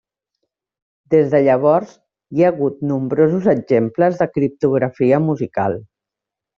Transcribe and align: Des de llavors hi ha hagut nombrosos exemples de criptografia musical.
Des 1.15 1.29
de 1.33 1.41
llavors 1.49 1.91
hi 2.39 2.47
ha 2.47 2.51
hagut 2.55 2.83
nombrosos 2.95 3.53
exemples 3.57 4.21
de 4.25 4.31
criptografia 4.35 5.25
musical. 5.31 5.83